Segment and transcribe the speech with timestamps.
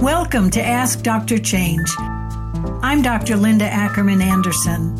[0.00, 1.38] Welcome to Ask Dr.
[1.38, 1.88] Change.
[2.82, 3.34] I'm Dr.
[3.34, 4.94] Linda Ackerman Anderson.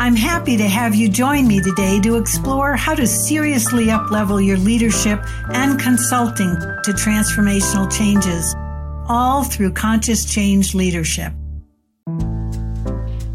[0.00, 4.56] I'm happy to have you join me today to explore how to seriously uplevel your
[4.56, 5.20] leadership
[5.52, 8.52] and consulting to transformational changes,
[9.08, 11.32] all through conscious change leadership.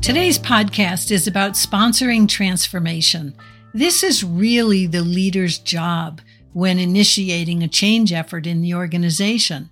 [0.02, 3.34] Today's podcast is about sponsoring transformation.
[3.74, 6.20] This is really the leader's job
[6.52, 9.70] when initiating a change effort in the organization.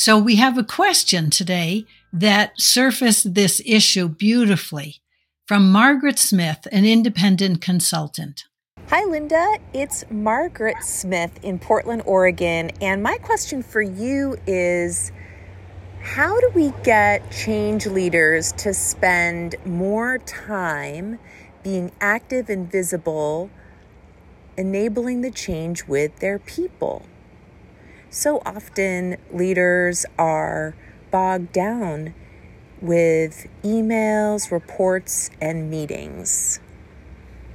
[0.00, 5.02] So we have a question today that surfaced this issue beautifully
[5.46, 8.44] from Margaret Smith, an independent consultant.
[8.88, 9.58] Hi, Linda.
[9.74, 12.70] It's Margaret Smith in Portland, Oregon.
[12.80, 15.12] And my question for you is
[16.00, 21.18] how do we get change leaders to spend more time
[21.62, 23.50] being active and visible,
[24.56, 27.04] enabling the change with their people?
[28.10, 30.74] So often, leaders are
[31.12, 32.12] bogged down
[32.82, 36.58] with emails, reports, and meetings.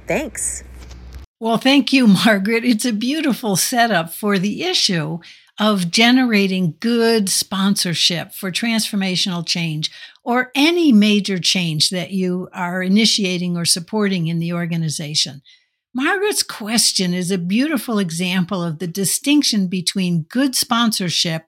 [0.06, 0.64] Thanks.
[1.38, 2.64] Well, thank you, Margaret.
[2.64, 5.18] It's a beautiful setup for the issue
[5.58, 9.90] of generating good sponsorship for transformational change
[10.22, 15.42] or any major change that you are initiating or supporting in the organization.
[15.96, 21.46] Margaret's question is a beautiful example of the distinction between good sponsorship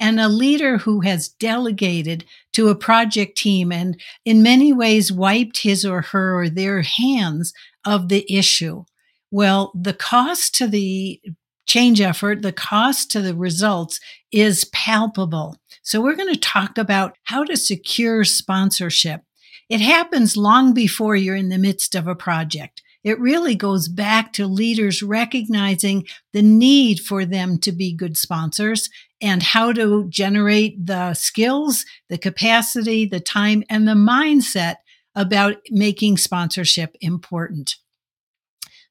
[0.00, 5.58] and a leader who has delegated to a project team and in many ways wiped
[5.58, 7.52] his or her or their hands
[7.84, 8.86] of the issue.
[9.30, 11.20] Well, the cost to the
[11.66, 14.00] change effort, the cost to the results
[14.32, 15.58] is palpable.
[15.82, 19.20] So we're going to talk about how to secure sponsorship.
[19.68, 22.80] It happens long before you're in the midst of a project.
[23.02, 28.90] It really goes back to leaders recognizing the need for them to be good sponsors
[29.22, 34.76] and how to generate the skills, the capacity, the time, and the mindset
[35.14, 37.76] about making sponsorship important.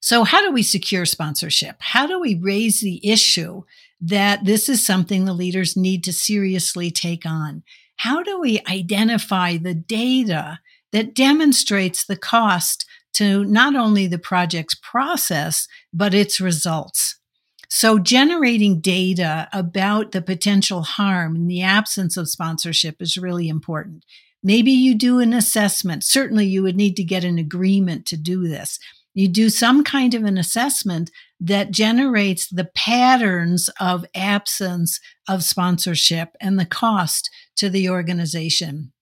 [0.01, 1.75] So, how do we secure sponsorship?
[1.79, 3.63] How do we raise the issue
[4.01, 7.63] that this is something the leaders need to seriously take on?
[7.97, 10.59] How do we identify the data
[10.93, 17.15] that demonstrates the cost to not only the project's process, but its results.
[17.69, 24.05] So, generating data about the potential harm in the absence of sponsorship is really important.
[24.41, 26.03] Maybe you do an assessment.
[26.03, 28.79] Certainly, you would need to get an agreement to do this.
[29.13, 36.29] You do some kind of an assessment that generates the patterns of absence of sponsorship
[36.41, 38.93] and the cost to the organization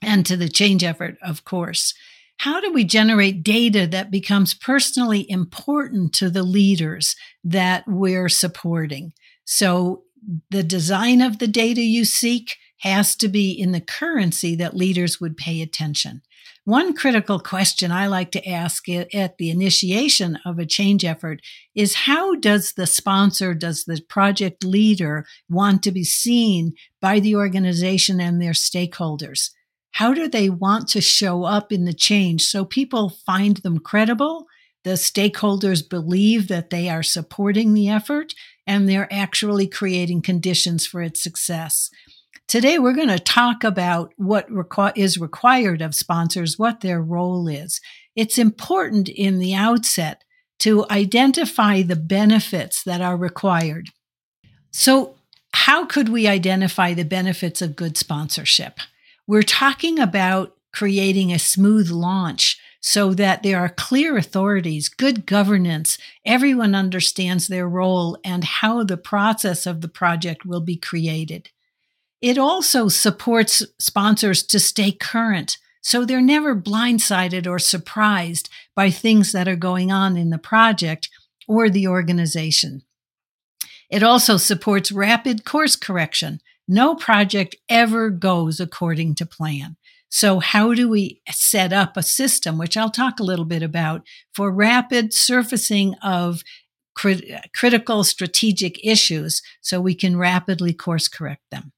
[0.00, 1.92] and to the change effort, of course
[2.38, 9.12] how do we generate data that becomes personally important to the leaders that we're supporting?
[9.44, 10.02] So
[10.50, 15.20] the design of the data you seek has to be in the currency that leaders
[15.20, 16.22] would pay attention.
[16.64, 21.40] One critical question I like to ask at the initiation of a change effort
[21.76, 27.36] is how does the sponsor, does the project leader want to be seen by the
[27.36, 29.50] organization and their stakeholders?
[29.96, 34.44] How do they want to show up in the change so people find them credible?
[34.84, 38.34] The stakeholders believe that they are supporting the effort
[38.66, 41.88] and they're actually creating conditions for its success.
[42.46, 47.48] Today, we're going to talk about what requ- is required of sponsors, what their role
[47.48, 47.80] is.
[48.14, 50.24] It's important in the outset
[50.58, 53.88] to identify the benefits that are required.
[54.72, 55.14] So,
[55.54, 58.78] how could we identify the benefits of good sponsorship?
[59.26, 65.98] We're talking about creating a smooth launch so that there are clear authorities, good governance,
[66.24, 71.50] everyone understands their role and how the process of the project will be created.
[72.20, 79.30] It also supports sponsors to stay current so they're never blindsided or surprised by things
[79.30, 81.08] that are going on in the project
[81.46, 82.82] or the organization.
[83.88, 89.76] It also supports rapid course correction no project ever goes according to plan.
[90.08, 94.02] So, how do we set up a system, which I'll talk a little bit about,
[94.34, 96.42] for rapid surfacing of
[96.94, 101.72] crit- critical strategic issues so we can rapidly course correct them?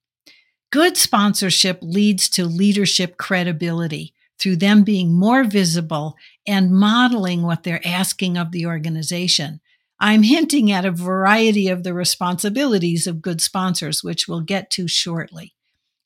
[0.70, 7.86] Good sponsorship leads to leadership credibility through them being more visible and modeling what they're
[7.86, 9.60] asking of the organization.
[10.00, 14.86] I'm hinting at a variety of the responsibilities of good sponsors, which we'll get to
[14.86, 15.54] shortly.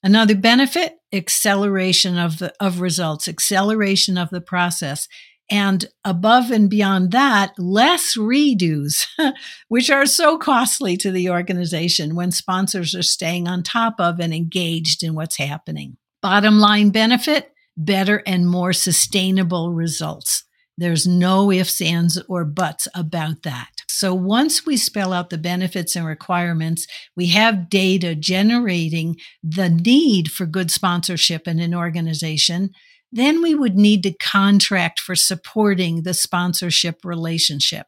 [0.03, 5.07] Another benefit, acceleration of the, of results, acceleration of the process.
[5.51, 9.07] And above and beyond that, less redos,
[9.69, 14.33] which are so costly to the organization when sponsors are staying on top of and
[14.33, 15.99] engaged in what's happening.
[16.23, 20.45] Bottom line benefit better and more sustainable results.
[20.79, 23.82] There's no ifs, ands, or buts about that.
[23.95, 30.31] So once we spell out the benefits and requirements, we have data generating the need
[30.31, 32.71] for good sponsorship in an organization.
[33.13, 37.87] Then we would need to contract for supporting the sponsorship relationship.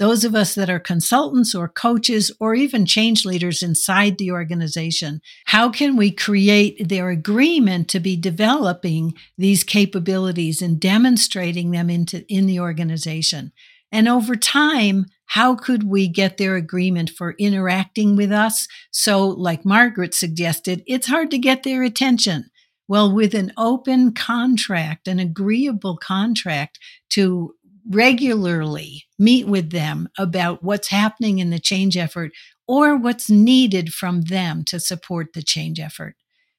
[0.00, 5.20] Those of us that are consultants or coaches or even change leaders inside the organization,
[5.46, 12.24] how can we create their agreement to be developing these capabilities and demonstrating them into
[12.26, 13.52] in the organization?
[13.94, 18.66] And over time, how could we get their agreement for interacting with us?
[18.90, 22.50] So, like Margaret suggested, it's hard to get their attention.
[22.88, 26.80] Well, with an open contract, an agreeable contract
[27.10, 27.54] to
[27.88, 32.32] regularly meet with them about what's happening in the change effort
[32.66, 36.16] or what's needed from them to support the change effort.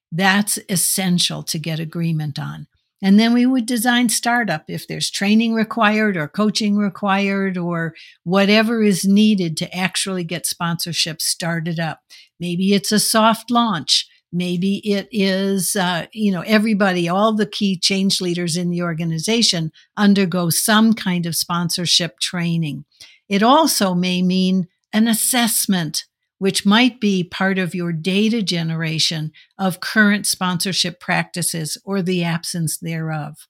[0.10, 2.68] That's essential to get agreement on.
[3.02, 7.94] And then we would design startup if there's training required or coaching required or
[8.24, 12.00] whatever is needed to actually get sponsorship started up.
[12.40, 14.08] Maybe it's a soft launch.
[14.32, 19.72] Maybe it is, uh, you know, everybody, all the key change leaders in the organization
[19.96, 22.86] undergo some kind of sponsorship training.
[23.30, 26.06] It also may mean an assessment,
[26.38, 32.78] which might be part of your data generation of current sponsorship practices or the absence
[32.78, 33.48] thereof.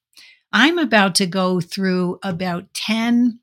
[0.51, 3.39] I'm about to go through about 10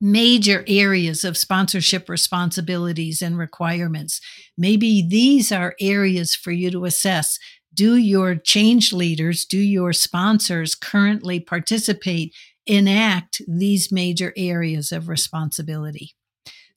[0.00, 4.20] major areas of sponsorship responsibilities and requirements.
[4.58, 7.38] Maybe these are areas for you to assess.
[7.72, 12.34] Do your change leaders, do your sponsors currently participate,
[12.66, 16.16] enact these major areas of responsibility?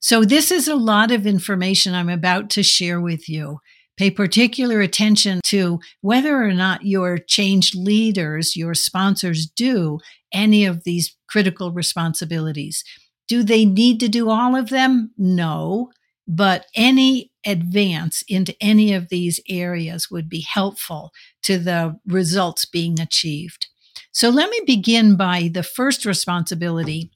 [0.06, 3.58] So, this is a lot of information I'm about to share with you.
[3.96, 9.98] Pay particular attention to whether or not your change leaders, your sponsors, do
[10.32, 12.84] any of these critical responsibilities.
[13.26, 15.10] Do they need to do all of them?
[15.18, 15.90] No,
[16.28, 21.10] but any advance into any of these areas would be helpful
[21.42, 23.66] to the results being achieved.
[24.12, 27.10] So let me begin by the first responsibility,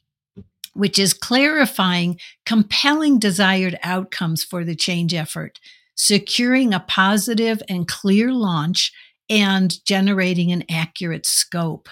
[0.75, 5.59] which is clarifying compelling desired outcomes for the change effort,
[5.95, 8.93] securing a positive and clear launch,
[9.29, 11.89] and generating an accurate scope.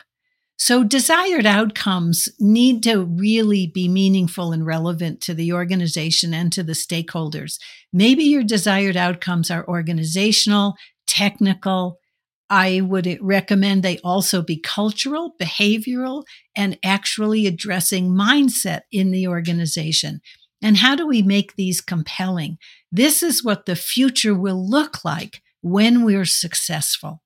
[0.60, 6.64] So, desired outcomes need to really be meaningful and relevant to the organization and to
[6.64, 7.60] the stakeholders.
[7.92, 10.74] Maybe your desired outcomes are organizational,
[11.06, 12.00] technical.
[12.50, 16.24] I would recommend they also be cultural, behavioral,
[16.56, 20.20] and actually addressing mindset in the organization.
[20.62, 22.58] And how do we make these compelling?
[22.90, 27.22] This is what the future will look like when we're successful.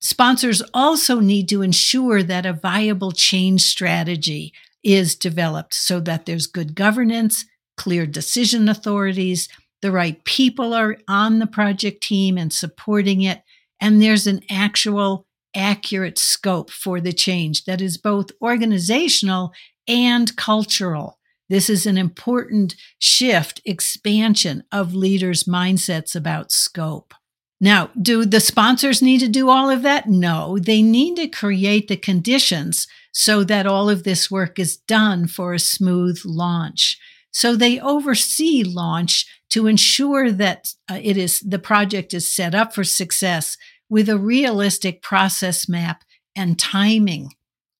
[0.00, 4.52] Sponsors also need to ensure that a viable change strategy
[4.82, 7.44] is developed so that there's good governance,
[7.76, 9.48] clear decision authorities,
[9.82, 13.42] the right people are on the project team and supporting it,
[13.80, 19.52] and there's an actual accurate scope for the change that is both organizational
[19.88, 21.18] and cultural.
[21.48, 27.14] This is an important shift, expansion of leaders' mindsets about scope.
[27.60, 30.08] Now, do the sponsors need to do all of that?
[30.08, 35.26] No, they need to create the conditions so that all of this work is done
[35.26, 36.98] for a smooth launch.
[37.36, 42.74] So they oversee launch to ensure that uh, it is the project is set up
[42.74, 43.58] for success
[43.90, 46.02] with a realistic process map
[46.34, 47.34] and timing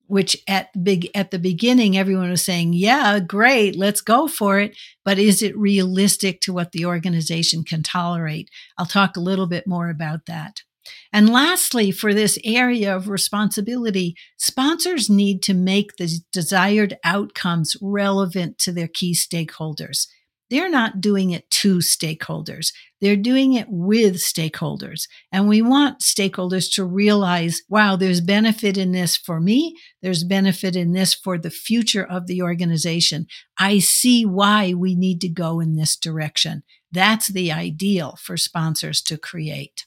[0.08, 4.76] which at big at the beginning everyone was saying yeah great let's go for it.
[5.06, 8.50] But is it realistic to what the organization can tolerate?
[8.76, 10.60] I'll talk a little bit more about that
[11.12, 18.58] and lastly for this area of responsibility sponsors need to make the desired outcomes relevant
[18.58, 20.06] to their key stakeholders
[20.48, 22.72] they're not doing it to stakeholders.
[23.00, 25.08] They're doing it with stakeholders.
[25.32, 29.76] And we want stakeholders to realize, wow, there's benefit in this for me.
[30.02, 33.26] There's benefit in this for the future of the organization.
[33.58, 36.62] I see why we need to go in this direction.
[36.92, 39.84] That's the ideal for sponsors to create.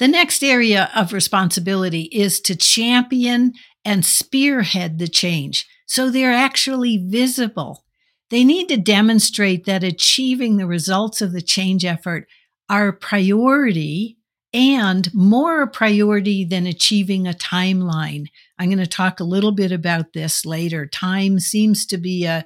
[0.00, 3.52] The next area of responsibility is to champion
[3.84, 7.84] and spearhead the change so they're actually visible
[8.30, 12.28] they need to demonstrate that achieving the results of the change effort
[12.68, 14.16] are a priority
[14.52, 18.26] and more a priority than achieving a timeline.
[18.58, 20.86] I'm going to talk a little bit about this later.
[20.86, 22.44] Time seems to be a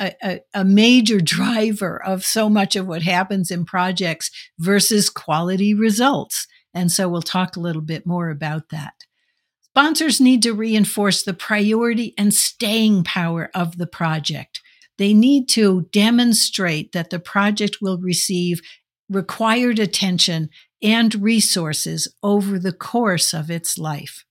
[0.00, 6.46] a, a, major driver of so much of what happens in projects versus quality results.
[6.74, 8.94] And so we'll talk a little bit more about that.
[9.60, 14.60] Sponsors need to reinforce the priority and staying power of the project.
[14.98, 18.60] They need to demonstrate that the project will receive
[19.08, 20.50] required attention
[20.82, 24.24] and resources over the course of its life.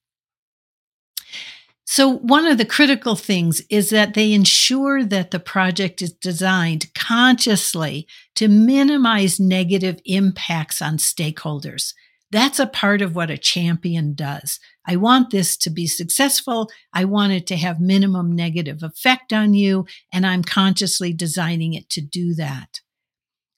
[1.89, 6.94] So, one of the critical things is that they ensure that the project is designed
[6.94, 11.94] consciously to minimize negative impacts on stakeholders.
[12.29, 14.60] That's a part of what a champion does.
[14.86, 16.69] I want this to be successful.
[16.93, 21.89] I want it to have minimum negative effect on you, and I'm consciously designing it
[21.91, 22.81] to do that.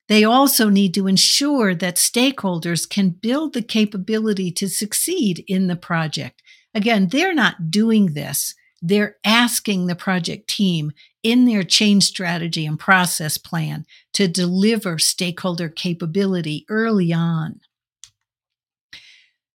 [0.08, 5.76] They also need to ensure that stakeholders can build the capability to succeed in the
[5.76, 6.42] project.
[6.74, 8.56] Again, they're not doing this.
[8.82, 15.70] They're asking the project team in their change strategy and process plan to deliver stakeholder
[15.70, 17.60] capability early on.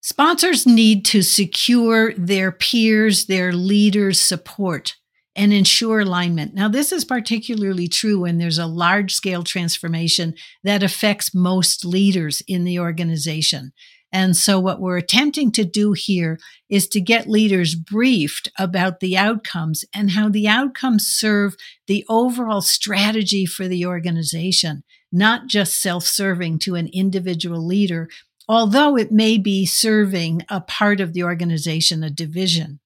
[0.05, 4.97] Sponsors need to secure their peers, their leaders' support
[5.35, 6.53] and ensure alignment.
[6.53, 12.43] Now, this is particularly true when there's a large scale transformation that affects most leaders
[12.47, 13.73] in the organization.
[14.13, 19.17] And so, what we're attempting to do here is to get leaders briefed about the
[19.17, 21.57] outcomes and how the outcomes serve
[21.87, 28.11] the overall strategy for the organization, not just self serving to an individual leader,
[28.49, 32.81] although it may be serving a part of the organization, a division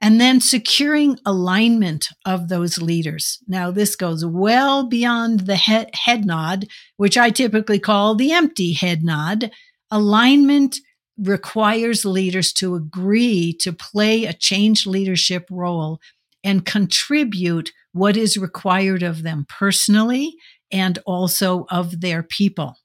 [0.00, 3.38] and then securing alignment of those leaders.
[3.48, 8.72] Now, this goes well beyond the head, head nod, which I typically call the empty
[8.74, 9.50] head nod.
[9.90, 10.76] Alignment
[11.18, 15.98] requires leaders to agree to play a change leadership role
[16.44, 20.34] and contribute what is required of them personally
[20.70, 22.76] and also of their people.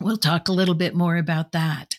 [0.00, 1.96] We'll talk a little bit more about that.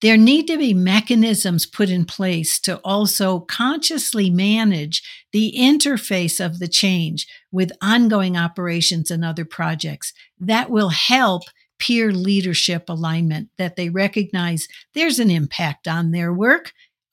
[0.00, 6.58] There need to be mechanisms put in place to also consciously manage the interface of
[6.58, 11.42] the change with ongoing operations and other projects that will help
[11.78, 16.72] peer leadership alignment, that they recognize there's an impact on their work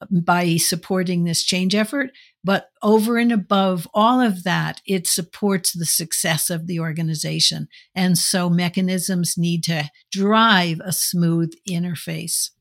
[0.09, 2.11] by supporting this change effort.
[2.43, 7.67] But over and above all of that, it supports the success of the organization.
[7.93, 12.51] And so mechanisms need to drive a smooth interface.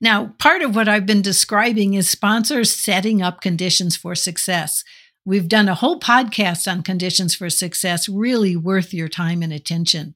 [0.00, 4.82] Now, part of what I've been describing is sponsors setting up conditions for success.
[5.24, 10.14] We've done a whole podcast on conditions for success, really worth your time and attention.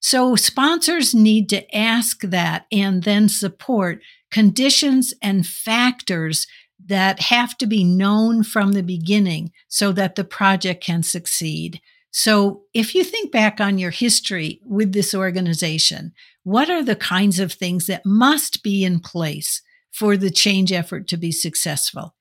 [0.00, 6.46] So, sponsors need to ask that and then support conditions and factors
[6.84, 11.80] that have to be known from the beginning so that the project can succeed.
[12.10, 16.12] So, if you think back on your history with this organization,
[16.42, 19.62] what are the kinds of things that must be in place
[19.92, 22.14] for the change effort to be successful?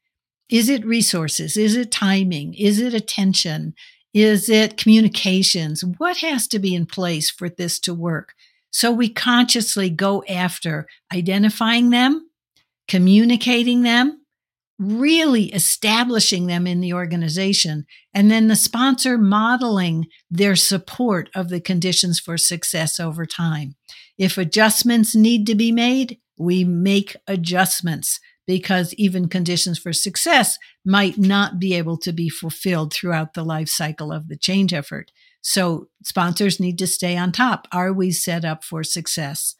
[0.49, 1.57] Is it resources?
[1.57, 2.53] Is it timing?
[2.53, 3.73] Is it attention?
[4.13, 5.83] Is it communications?
[5.83, 8.33] What has to be in place for this to work?
[8.71, 12.29] So we consciously go after identifying them,
[12.87, 14.21] communicating them,
[14.79, 21.61] really establishing them in the organization, and then the sponsor modeling their support of the
[21.61, 23.75] conditions for success over time.
[24.17, 31.17] If adjustments need to be made, we make adjustments because even conditions for success might
[31.17, 35.11] not be able to be fulfilled throughout the life cycle of the change effort.
[35.41, 37.67] So sponsors need to stay on top.
[37.71, 39.55] Are we set up for success?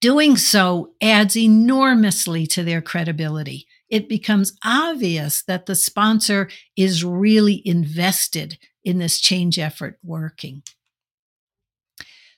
[0.00, 7.62] Doing so adds enormously to their credibility it becomes obvious that the sponsor is really
[7.64, 10.64] invested in this change effort working.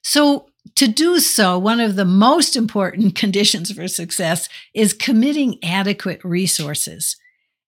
[0.02, 6.23] So, to do so, one of the most important conditions for success is committing adequate
[6.25, 7.16] resources.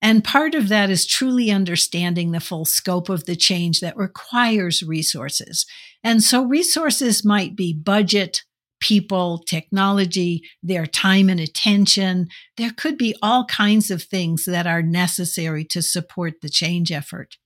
[0.01, 4.83] And part of that is truly understanding the full scope of the change that requires
[4.83, 5.67] resources.
[6.05, 8.43] And so resources might be budget,
[8.81, 12.29] people, technology, their time and attention.
[12.57, 17.37] There could be all kinds of things that are necessary to support the change effort.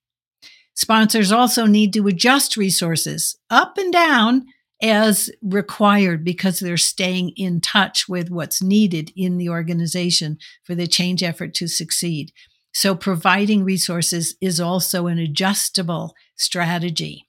[0.74, 4.44] Sponsors also need to adjust resources up and down
[4.82, 10.88] as required because they're staying in touch with what's needed in the organization for the
[10.88, 12.32] change effort to succeed.
[12.74, 17.28] So providing resources is also an adjustable strategy.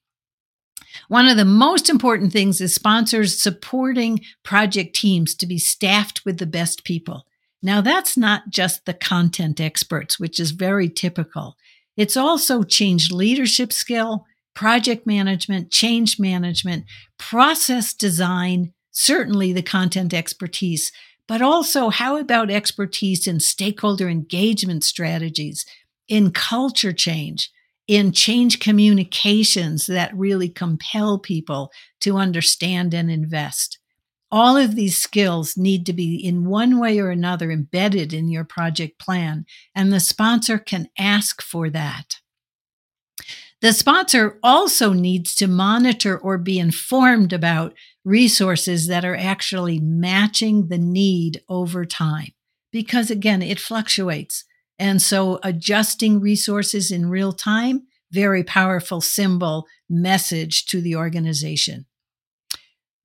[1.07, 6.39] One of the most important things is sponsors supporting project teams to be staffed with
[6.39, 7.25] the best people.
[7.61, 11.55] Now, that's not just the content experts, which is very typical.
[11.95, 16.85] It's also change leadership skill, project management, change management,
[17.17, 20.91] process design, certainly the content expertise,
[21.27, 25.65] but also how about expertise in stakeholder engagement strategies,
[26.07, 27.49] in culture change,
[27.87, 33.79] in change communications that really compel people to understand and invest.
[34.31, 38.43] All of these skills need to be in one way or another embedded in your
[38.43, 39.45] project plan,
[39.75, 42.15] and the sponsor can ask for that.
[43.63, 50.67] The sponsor also needs to monitor or be informed about resources that are actually matching
[50.67, 52.33] the need over time,
[52.73, 54.43] because again, it fluctuates.
[54.77, 61.85] And so adjusting resources in real time, very powerful symbol message to the organization.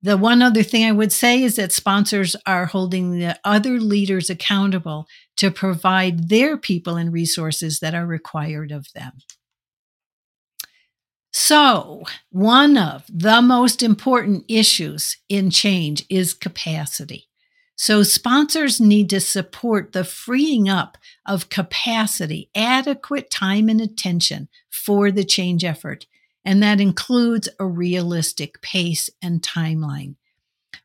[0.01, 4.29] The one other thing I would say is that sponsors are holding the other leaders
[4.29, 9.13] accountable to provide their people and resources that are required of them.
[11.41, 17.29] So, one of the most important issues in change is capacity.
[17.77, 25.11] So, sponsors need to support the freeing up of capacity, adequate time and attention for
[25.11, 26.05] the change effort
[26.43, 30.15] and that includes a realistic pace and timeline.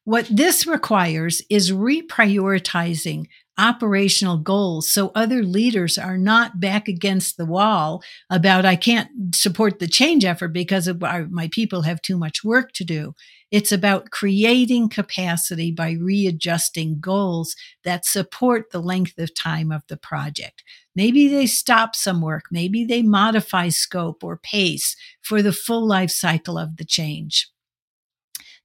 [0.04, 3.26] What this requires is reprioritizing
[3.58, 9.78] operational goals so other leaders are not back against the wall about I can't support
[9.78, 13.14] the change effort because our, my people have too much work to do.
[13.50, 19.96] It's about creating capacity by readjusting goals that support the length of time of the
[19.96, 20.64] project.
[20.96, 26.10] Maybe they stop some work, maybe they modify scope or pace for the full life
[26.10, 27.48] cycle of the change.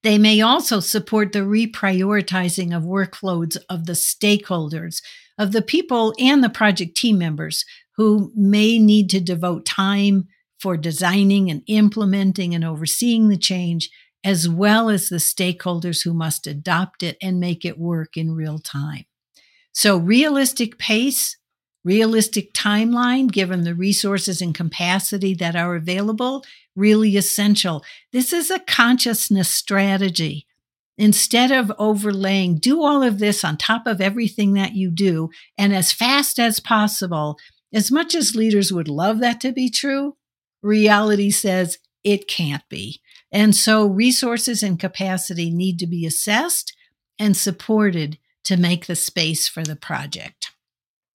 [0.03, 5.01] They may also support the reprioritizing of workloads of the stakeholders,
[5.37, 7.65] of the people and the project team members
[7.97, 10.27] who may need to devote time
[10.59, 13.89] for designing and implementing and overseeing the change,
[14.23, 18.59] as well as the stakeholders who must adopt it and make it work in real
[18.59, 19.05] time.
[19.73, 21.37] So, realistic pace,
[21.83, 26.43] realistic timeline, given the resources and capacity that are available,
[26.79, 27.83] really essential.
[28.11, 30.47] This is a consciousness strategy.
[30.97, 35.73] Instead of overlaying, do all of this on top of everything that you do and
[35.73, 37.37] as fast as possible.
[37.73, 40.17] As much as leaders would love that to be true,
[40.61, 43.01] reality says it can't be.
[43.31, 46.75] And so resources and capacity need to be assessed
[47.19, 50.51] and supported to make the space for the project.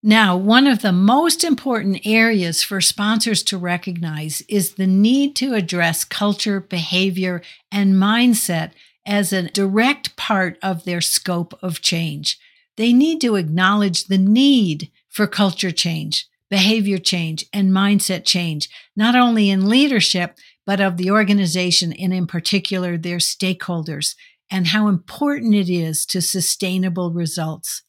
[0.06, 5.54] Now, one of the most important areas for sponsors to recognize is the need to
[5.54, 8.72] address culture, behavior, and mindset
[9.06, 12.38] as a direct part of their scope of change.
[12.76, 19.16] They need to acknowledge the need for culture change, behavior change, and mindset change, not
[19.16, 24.16] only in leadership, but of the organization and in particular their stakeholders,
[24.52, 27.84] and how important it is to sustainable results.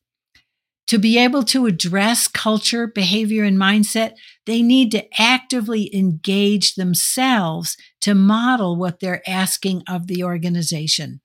[0.88, 4.12] To be able to address culture, behavior, and mindset,
[4.44, 11.20] they need to actively engage themselves to model what they're asking of the organization.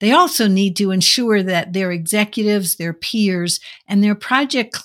[0.00, 4.76] They also need to ensure that their executives, their peers, and their project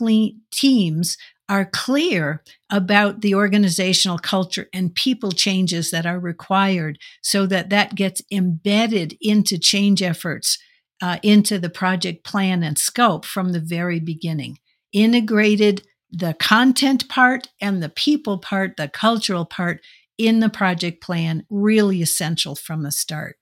[0.52, 1.18] teams
[1.50, 7.96] are clear about the organizational culture and people changes that are required so that that
[7.96, 10.60] gets embedded into change efforts
[11.02, 14.58] uh, into the project plan and scope from the very beginning.
[14.92, 19.82] Integrated the content part and the people part, the cultural part
[20.18, 23.38] in the project plan, really essential from the start.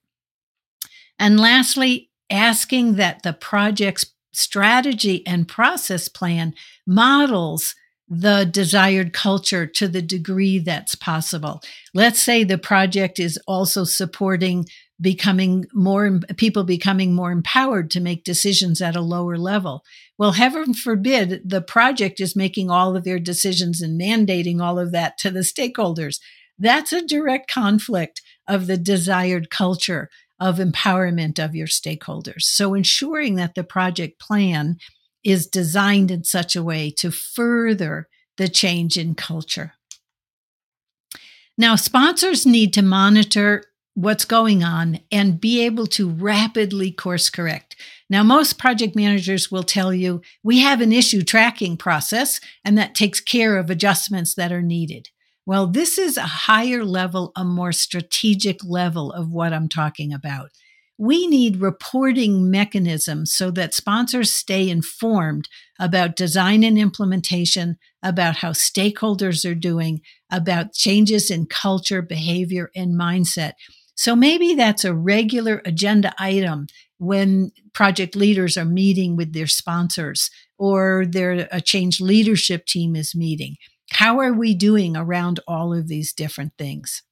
[1.18, 6.54] And lastly, asking that the project's strategy and process plan
[6.86, 7.74] models
[8.08, 11.60] the desired culture to the degree that's possible.
[11.92, 14.66] Let's say the project is also supporting
[15.00, 19.84] becoming more people becoming more empowered to make decisions at a lower level.
[20.18, 24.92] Well, heaven forbid the project is making all of their decisions and mandating all of
[24.92, 26.18] that to the stakeholders.
[26.58, 30.08] That's a direct conflict of the desired culture
[30.40, 32.42] of empowerment of your stakeholders.
[32.42, 34.78] So ensuring that the project plan
[35.24, 39.74] is designed in such a way to further the change in culture.
[41.56, 43.64] Now, sponsors need to monitor
[43.98, 47.74] what's going on and be able to rapidly course correct.
[48.08, 52.94] Now, most project managers will tell you we have an issue tracking process, and that
[52.94, 55.08] takes care of adjustments that are needed.
[55.46, 60.50] Well, this is a higher level, a more strategic level of what I'm talking about.
[60.96, 65.48] We need reporting mechanisms so that sponsors stay informed
[65.80, 72.94] about design and implementation, about how stakeholders are doing, about changes in culture, behavior, and
[72.94, 73.54] mindset.
[73.98, 80.30] So maybe that's a regular agenda item when project leaders are meeting with their sponsors
[80.56, 83.56] or their a change leadership team is meeting.
[83.90, 87.02] How are we doing around all of these different things?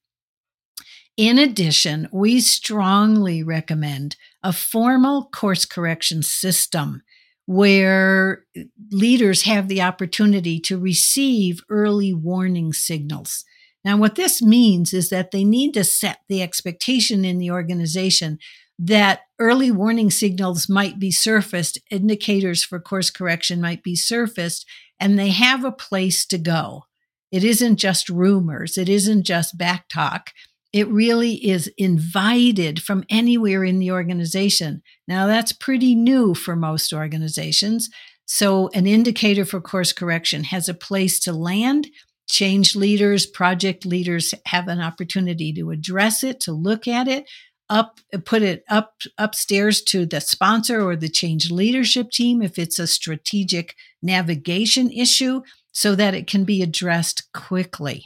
[1.17, 7.03] In addition, we strongly recommend a formal course correction system
[7.47, 8.45] where
[8.93, 13.45] leaders have the opportunity to receive early warning signals.
[13.87, 18.41] Now, what this means is that they need to set the expectation in the organization
[18.81, 24.67] that early warning signals might be surfaced, indicators for course correction might be surfaced,
[24.99, 26.83] and they have a place to go.
[27.31, 30.33] It isn't just rumors, it isn't just back talk.
[30.73, 34.83] It really is invited from anywhere in the organization.
[35.07, 37.89] Now, that's pretty new for most organizations.
[38.27, 41.87] So, an indicator for course correction has a place to land.
[42.29, 47.27] Change leaders, project leaders have an opportunity to address it, to look at it,
[47.69, 52.79] up put it up upstairs to the sponsor or the change leadership team if it's
[52.79, 55.41] a strategic navigation issue
[55.73, 58.05] so that it can be addressed quickly.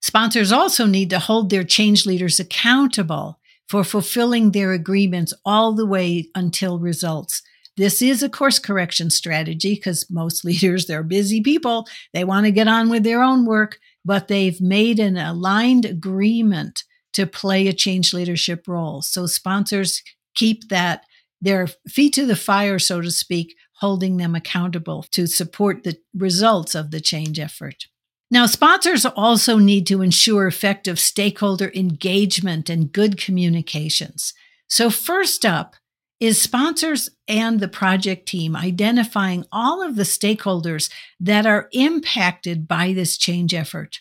[0.00, 5.86] Sponsors also need to hold their change leaders accountable for fulfilling their agreements all the
[5.86, 7.42] way until results.
[7.76, 11.86] This is a course correction strategy because most leaders, they're busy people.
[12.12, 16.84] They want to get on with their own work, but they've made an aligned agreement
[17.14, 19.02] to play a change leadership role.
[19.02, 20.02] So sponsors
[20.34, 21.04] keep that
[21.40, 26.74] their feet to the fire, so to speak, holding them accountable to support the results
[26.74, 27.86] of the change effort.
[28.30, 34.32] Now, sponsors also need to ensure effective stakeholder engagement and good communications.
[34.68, 35.74] So, first up
[36.22, 42.92] is sponsors and the project team identifying all of the stakeholders that are impacted by
[42.92, 43.98] this change effort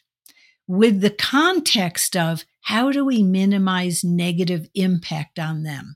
[0.68, 5.96] with the context of how do we minimize negative impact on them?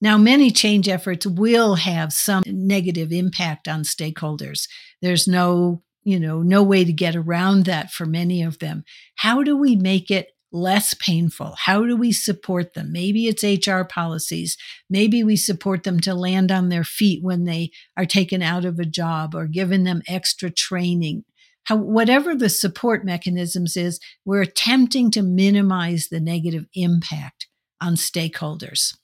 [0.00, 4.66] Now, many change efforts will have some negative impact on stakeholders.
[5.00, 8.82] There's no, you know, no way to get around that for many of them.
[9.14, 11.54] How do we make it less painful?
[11.58, 12.92] How do we support them?
[12.92, 14.56] Maybe it's HR policies.
[14.88, 18.78] Maybe we support them to land on their feet when they are taken out of
[18.78, 21.24] a job or given them extra training
[21.64, 27.46] how, whatever the support mechanisms is, we're attempting to minimize the negative impact
[27.80, 28.96] on stakeholders.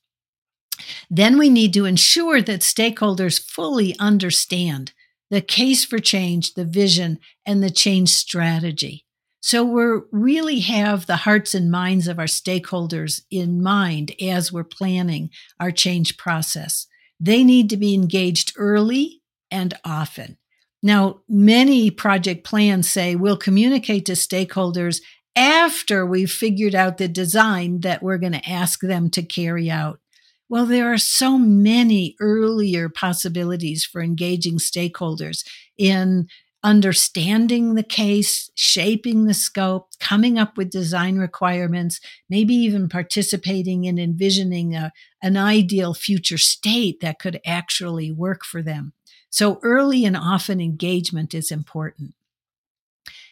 [1.09, 4.93] Then we need to ensure that stakeholders fully understand
[5.31, 9.06] the case for change, the vision, and the change strategy.
[9.47, 14.65] So we really have the hearts and minds of our stakeholders in mind as we're
[14.65, 15.31] planning
[15.61, 16.89] our change process.
[17.21, 20.37] They need to be engaged early and often.
[20.83, 25.01] Now, many project plans say we'll communicate to stakeholders
[25.37, 30.01] after we've figured out the design that we're going to ask them to carry out.
[30.49, 35.47] Well, there are so many earlier possibilities for engaging stakeholders
[35.79, 36.27] in
[36.67, 44.01] understanding the case, shaping the scope, coming up with design requirements, maybe even participating in
[44.01, 48.93] envisioning a, an ideal future state that could actually work for them.
[49.31, 52.15] So early and often engagement is important.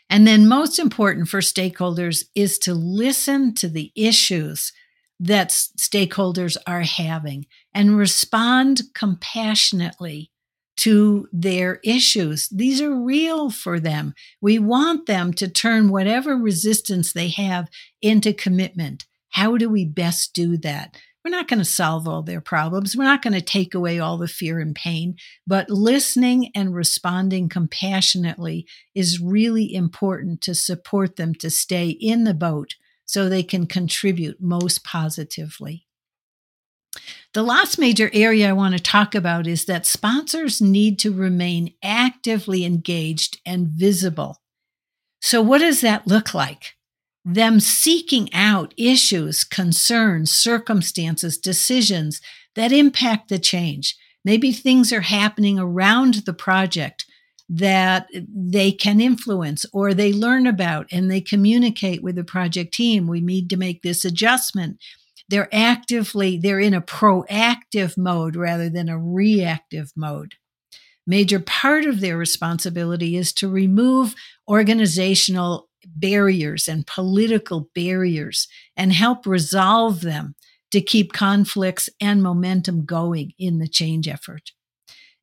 [0.08, 4.72] And then, most important for stakeholders is to listen to the issues
[5.18, 10.30] that stakeholders are having and respond compassionately
[10.76, 12.48] to their issues.
[12.48, 14.14] These are real for them.
[14.40, 17.68] We want them to turn whatever resistance they have
[18.02, 19.06] into commitment.
[19.30, 20.96] How do we best do that?
[21.24, 22.94] We're not going to solve all their problems.
[22.94, 27.48] We're not going to take away all the fear and pain, but listening and responding
[27.48, 32.74] compassionately is really important to support them to stay in the boat
[33.06, 35.86] so they can contribute most positively.
[37.32, 41.74] The last major area I want to talk about is that sponsors need to remain
[41.82, 44.40] actively engaged and visible.
[45.20, 46.74] So, what does that look like?
[47.24, 52.20] them seeking out issues, concerns, circumstances, decisions
[52.54, 53.96] that impact the change.
[54.24, 57.06] Maybe things are happening around the project
[57.48, 63.06] that they can influence or they learn about and they communicate with the project team.
[63.06, 64.78] We need to make this adjustment.
[65.28, 70.34] They're actively, they're in a proactive mode rather than a reactive mode.
[71.06, 74.14] Major part of their responsibility is to remove
[74.48, 80.34] organizational barriers and political barriers and help resolve them
[80.70, 84.52] to keep conflicts and momentum going in the change effort.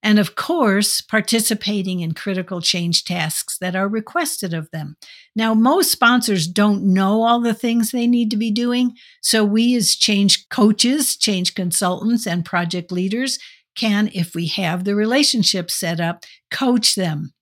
[0.04, 4.98] And of course, participating in critical change tasks that are requested of them.
[5.36, 8.96] Now, most sponsors don't know all the things they need to be doing.
[9.22, 13.38] So we as change coaches, change consultants, and project leaders
[13.76, 17.34] can, if we have the relationship set up, coach them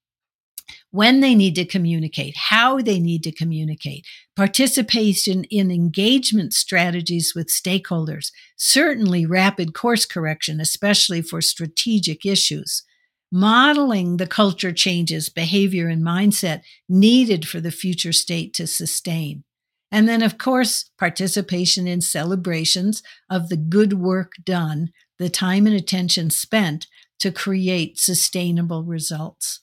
[0.91, 4.05] when they need to communicate, how they need to communicate,
[4.35, 12.83] participation in engagement strategies with stakeholders, certainly rapid course correction, especially for strategic issues,
[13.31, 19.43] modeling the culture changes, behavior, and mindset needed for the future state to sustain.
[19.91, 25.75] And then, of course, participation in celebrations of the good work done, the time and
[25.75, 26.87] attention spent
[27.19, 29.61] to create sustainable results.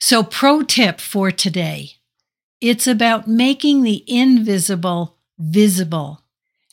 [0.00, 1.92] So, pro tip for today
[2.60, 6.22] it's about making the invisible visible.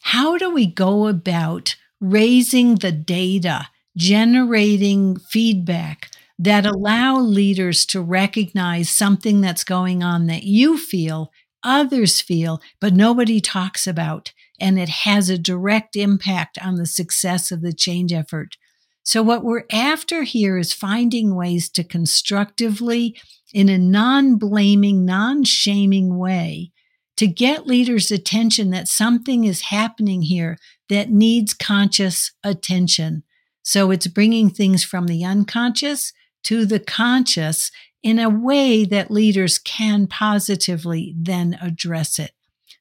[0.02, 6.10] How do we go about raising the data, generating feedback
[6.40, 11.32] that allow leaders to recognize something that's going on that you feel,
[11.64, 17.52] others feel, but nobody talks about, and it has a direct impact on the success
[17.52, 18.58] of the change effort?
[19.06, 23.15] So, what we're after here is finding ways to constructively,
[23.54, 26.72] in a non blaming, non shaming way,
[27.18, 30.58] to get leaders' attention that something is happening here
[30.89, 33.22] that needs conscious attention.
[33.62, 36.12] So, it's bringing things from the unconscious
[36.46, 37.70] to the conscious
[38.02, 42.32] in a way that leaders can positively then address it.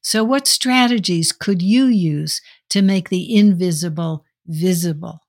[0.01, 5.24] So, what strategies could you use to make the invisible visible?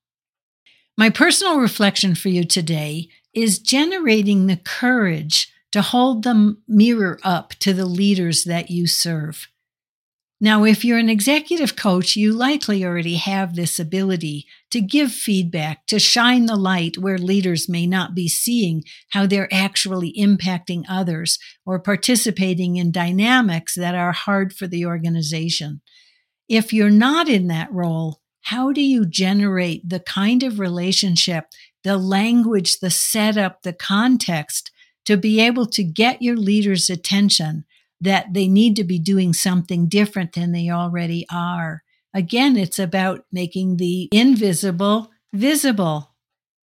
[0.97, 7.49] My personal reflection for you today is generating the courage to hold the mirror up
[7.55, 9.47] to the leaders that you serve.
[10.39, 15.85] Now, if you're an executive coach, you likely already have this ability to give feedback,
[15.87, 21.39] to shine the light where leaders may not be seeing how they're actually impacting others
[21.65, 25.81] or participating in dynamics that are hard for the organization.
[26.47, 31.45] If you're not in that role, how do you generate the kind of relationship,
[31.83, 34.69] the language, the setup, the context
[35.05, 37.65] to be able to get your leaders' attention
[37.99, 41.81] that they need to be doing something different than they already are?
[42.13, 46.11] Again, it's about making the invisible visible.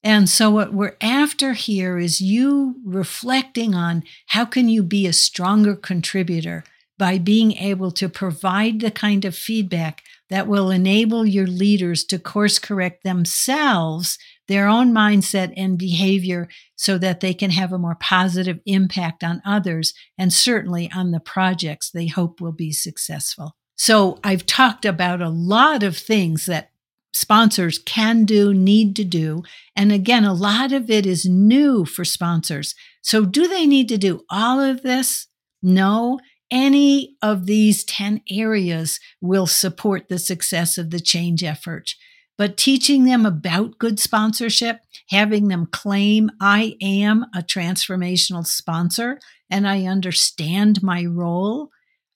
[0.02, 5.14] And so what we're after here is you reflecting on how can you be a
[5.14, 6.64] stronger contributor
[6.98, 12.18] by being able to provide the kind of feedback that will enable your leaders to
[12.18, 17.98] course correct themselves, their own mindset and behavior, so that they can have a more
[18.00, 23.56] positive impact on others and certainly on the projects they hope will be successful.
[23.76, 26.72] So I've talked about a lot of things that
[27.14, 29.44] sponsors can do, need to do.
[29.76, 32.76] And again, a lot of it is new for sponsors.
[33.02, 35.28] So do they need to do all of this?
[35.62, 36.20] No
[36.52, 41.96] any of these 10 areas will support the success of the change effort.
[42.38, 49.68] But teaching them about good sponsorship, having them claim, I am a transformational sponsor and
[49.68, 51.70] I understand my role,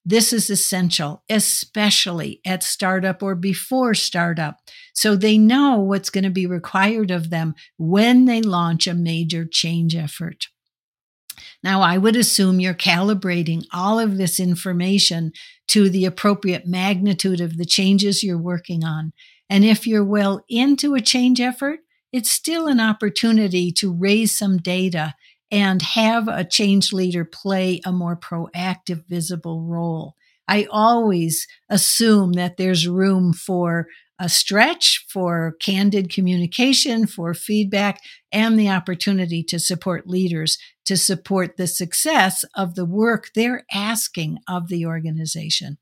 [0.06, 4.58] this is essential, especially at startup or before startup.
[4.94, 9.46] So they know what's going to be required of them when they launch a major
[9.46, 10.48] change effort.
[11.64, 15.32] Now, I would assume you're calibrating all of this information
[15.70, 19.14] to the appropriate magnitude of the changes you're working on.
[19.50, 21.80] And if you're well into a change effort,
[22.12, 25.14] it's still an opportunity to raise some data
[25.52, 30.16] and have a change leader play a more proactive, visible role.
[30.50, 33.88] I always assume that there's room for
[34.20, 41.56] a stretch for candid communication, for feedback, and the opportunity to support leaders to support
[41.56, 45.78] the success of the work they're asking of the organization.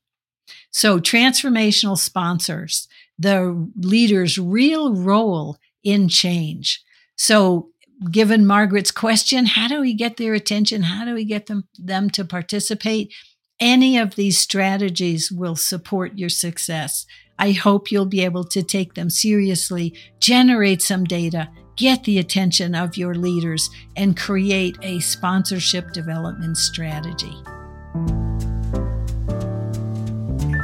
[0.70, 6.82] So, transformational sponsors, the leader's real role in change.
[7.16, 7.70] So,
[8.10, 10.82] given Margaret's question, how do we get their attention?
[10.82, 13.14] How do we get them, them to participate?
[13.60, 17.06] Any of these strategies will support your success.
[17.38, 22.76] I hope you'll be able to take them seriously, generate some data, get the attention
[22.76, 27.34] of your leaders, and create a sponsorship development strategy.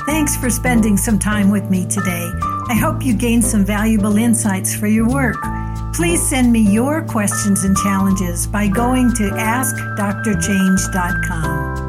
[0.06, 2.30] Thanks for spending some time with me today.
[2.68, 5.42] I hope you gained some valuable insights for your work.
[5.94, 11.83] Please send me your questions and challenges by going to askdrchange.com.